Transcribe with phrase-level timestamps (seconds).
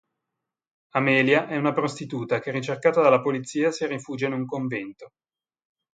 [0.95, 5.11] Amelia è una prostituta che ricercata dalla polizia si rifugia in un convento.